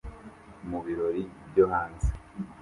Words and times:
Mu 0.69 0.79
birori 0.85 1.23
byo 1.49 1.65
hanze 1.71 2.09